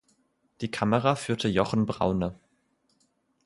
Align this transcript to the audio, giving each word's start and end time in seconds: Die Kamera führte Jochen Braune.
Die 0.61 0.71
Kamera 0.71 1.13
führte 1.13 1.47
Jochen 1.47 1.85
Braune. 1.85 2.33